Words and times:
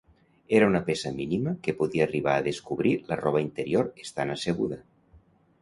Era 0.59 0.69
una 0.71 0.79
peça 0.87 1.11
mínima 1.17 1.53
que 1.67 1.75
podia 1.83 2.07
arribar 2.09 2.35
a 2.37 2.45
descobrir 2.49 2.97
la 3.13 3.21
roba 3.23 3.45
interior 3.47 3.93
estant 4.07 4.37
asseguda. 4.39 4.85